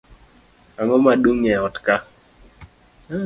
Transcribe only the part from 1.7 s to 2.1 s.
kaa?